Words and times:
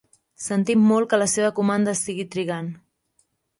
Sentim 0.45 0.87
molt 0.91 1.11
que 1.11 1.19
la 1.19 1.27
seva 1.35 1.53
comanda 1.61 1.95
estigui 1.99 2.27
trigant. 2.37 2.75